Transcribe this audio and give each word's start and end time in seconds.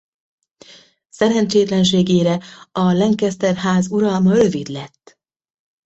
Szerencsétlenségére 1.09 2.39
a 2.71 2.91
Lancaster-ház 2.91 3.87
uralma 3.91 4.33
rövid 4.33 4.67
lett. 4.67 5.19